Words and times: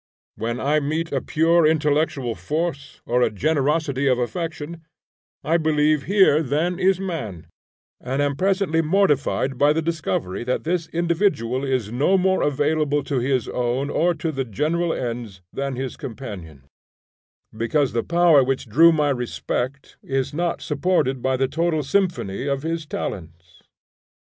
When 0.35 0.59
I 0.59 0.79
meet 0.79 1.11
a 1.11 1.21
pure 1.21 1.67
intellectual 1.67 2.33
force 2.33 3.01
or 3.05 3.21
a 3.21 3.29
generosity 3.29 4.07
of 4.07 4.17
affection, 4.17 4.81
I 5.43 5.57
believe 5.57 6.05
here 6.09 6.41
then 6.41 6.79
is 6.79 6.99
man; 6.99 7.45
and 8.01 8.19
am 8.19 8.35
presently 8.35 8.81
mortified 8.81 9.59
by 9.59 9.73
the 9.73 9.81
discovery 9.83 10.43
that 10.43 10.63
this 10.63 10.87
individual 10.87 11.63
is 11.63 11.91
no 11.91 12.17
more 12.17 12.41
available 12.41 13.03
to 13.03 13.19
his 13.19 13.47
own 13.47 13.91
or 13.91 14.15
to 14.15 14.31
the 14.31 14.43
general 14.43 14.91
ends 14.91 15.41
than 15.53 15.75
his 15.75 15.97
companions; 15.97 16.63
because 17.55 17.93
the 17.93 18.01
power 18.01 18.43
which 18.43 18.67
drew 18.67 18.91
my 18.91 19.11
respect 19.11 19.97
is 20.01 20.33
not 20.33 20.63
supported 20.63 21.21
by 21.21 21.37
the 21.37 21.47
total 21.47 21.83
symphony 21.83 22.47
of 22.47 22.63
his 22.63 22.87
talents. 22.87 23.61